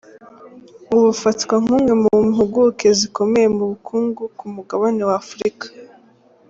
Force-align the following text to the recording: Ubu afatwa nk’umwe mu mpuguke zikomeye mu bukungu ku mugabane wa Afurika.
Ubu 0.93 1.05
afatwa 1.15 1.55
nk’umwe 1.63 1.93
mu 2.01 2.11
mpuguke 2.29 2.87
zikomeye 2.99 3.47
mu 3.57 3.63
bukungu 3.71 4.21
ku 4.37 4.45
mugabane 4.53 5.01
wa 5.09 5.15
Afurika. 5.23 5.65